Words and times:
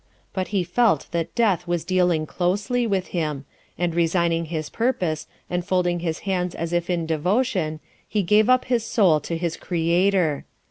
But 0.33 0.47
he 0.47 0.63
felt 0.63 1.05
that 1.11 1.35
death 1.35 1.67
was 1.67 1.85
dealing 1.85 2.25
closely 2.25 2.87
with 2.87 3.09
him, 3.09 3.45
and 3.77 3.93
resigning 3.93 4.45
his 4.45 4.67
purpose, 4.67 5.27
and 5.47 5.63
folding 5.63 5.99
his 5.99 6.21
hands 6.25 6.55
as 6.55 6.73
if 6.73 6.89
in 6.89 7.05
devotion, 7.05 7.79
he 8.07 8.23
gave 8.23 8.49
up 8.49 8.65
his 8.65 8.83
soul 8.83 9.19
to 9.19 9.37
his 9.37 9.55
Creator. 9.57 10.45